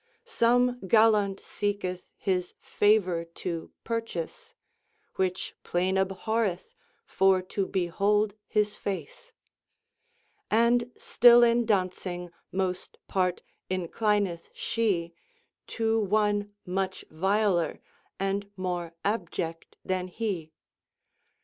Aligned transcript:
Some 0.25 0.79
galand 0.79 1.39
seketh 1.41 2.01
his 2.17 2.55
favour 2.59 3.23
to 3.23 3.69
purchase 3.83 4.55
Which 5.15 5.53
playne 5.63 5.95
abhorreth 5.95 6.73
for 7.05 7.43
to 7.43 7.67
beholde 7.67 8.33
his 8.47 8.75
face. 8.75 9.31
And 10.49 10.91
still 10.97 11.43
in 11.43 11.67
dauncing 11.67 12.31
moste 12.51 12.97
parte 13.07 13.43
inclineth 13.69 14.49
she 14.53 15.13
To 15.67 15.99
one 15.99 16.51
muche 16.65 17.03
viler 17.11 17.79
and 18.19 18.49
more 18.57 18.95
abject 19.05 19.77
then 19.85 20.07
he. 20.07 20.51